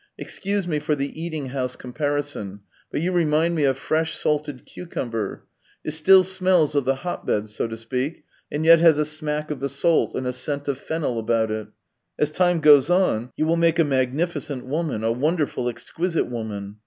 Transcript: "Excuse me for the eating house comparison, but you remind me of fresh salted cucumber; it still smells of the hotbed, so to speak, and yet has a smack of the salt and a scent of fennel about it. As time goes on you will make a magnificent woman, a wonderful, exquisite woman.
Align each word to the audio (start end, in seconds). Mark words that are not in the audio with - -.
"Excuse 0.17 0.67
me 0.67 0.79
for 0.79 0.95
the 0.95 1.21
eating 1.21 1.49
house 1.49 1.75
comparison, 1.75 2.61
but 2.91 3.01
you 3.01 3.11
remind 3.11 3.53
me 3.53 3.65
of 3.65 3.77
fresh 3.77 4.17
salted 4.17 4.65
cucumber; 4.65 5.45
it 5.83 5.91
still 5.91 6.23
smells 6.23 6.73
of 6.73 6.85
the 6.85 6.95
hotbed, 7.05 7.49
so 7.49 7.67
to 7.67 7.77
speak, 7.77 8.23
and 8.51 8.65
yet 8.65 8.79
has 8.79 8.97
a 8.97 9.05
smack 9.05 9.51
of 9.51 9.59
the 9.59 9.69
salt 9.69 10.15
and 10.15 10.25
a 10.25 10.33
scent 10.33 10.67
of 10.67 10.79
fennel 10.79 11.19
about 11.19 11.51
it. 11.51 11.67
As 12.17 12.31
time 12.31 12.61
goes 12.61 12.89
on 12.89 13.31
you 13.37 13.45
will 13.45 13.57
make 13.57 13.77
a 13.77 13.83
magnificent 13.83 14.65
woman, 14.65 15.03
a 15.03 15.11
wonderful, 15.11 15.69
exquisite 15.69 16.25
woman. 16.25 16.77